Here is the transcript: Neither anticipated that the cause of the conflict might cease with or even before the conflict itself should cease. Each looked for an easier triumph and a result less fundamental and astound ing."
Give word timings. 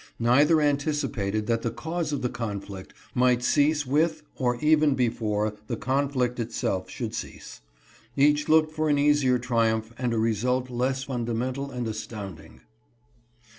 Neither 0.17 0.59
anticipated 0.61 1.45
that 1.45 1.61
the 1.61 1.69
cause 1.69 2.11
of 2.11 2.23
the 2.23 2.29
conflict 2.29 2.95
might 3.13 3.43
cease 3.43 3.85
with 3.85 4.23
or 4.35 4.55
even 4.55 4.95
before 4.95 5.53
the 5.67 5.77
conflict 5.77 6.39
itself 6.39 6.89
should 6.89 7.13
cease. 7.13 7.61
Each 8.17 8.49
looked 8.49 8.71
for 8.71 8.89
an 8.89 8.97
easier 8.97 9.37
triumph 9.37 9.93
and 9.99 10.11
a 10.11 10.17
result 10.17 10.71
less 10.71 11.03
fundamental 11.03 11.69
and 11.69 11.87
astound 11.87 12.39
ing." 12.39 12.61